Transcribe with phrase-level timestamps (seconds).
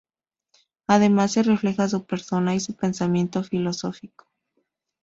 [0.87, 4.25] Además se refleja su persona y su pensamiento filosófico.